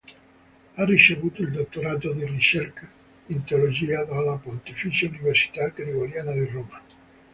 [0.73, 2.89] Ha ricevuto il dottorato di ricerca
[3.27, 6.81] in teologia dalla Pontificia Università Gregoriana di Roma.